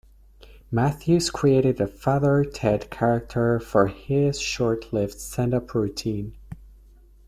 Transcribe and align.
Mathews 0.71 1.29
created 1.29 1.77
the 1.77 1.85
Father 1.85 2.43
Ted 2.43 2.89
character 2.89 3.59
for 3.59 3.85
his 3.85 4.39
short-lived 4.41 5.19
stand-up 5.19 5.75
routine. 5.75 6.35